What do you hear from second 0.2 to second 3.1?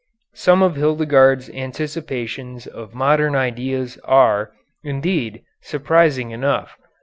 Some of Hildegarde's anticipations of